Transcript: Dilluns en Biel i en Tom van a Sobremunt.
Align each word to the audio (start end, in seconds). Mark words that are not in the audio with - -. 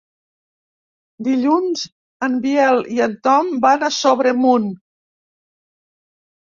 Dilluns 1.27 1.83
en 2.29 2.39
Biel 2.47 2.81
i 2.97 2.99
en 3.09 3.15
Tom 3.29 3.55
van 3.69 3.89
a 3.91 3.93
Sobremunt. 4.03 4.69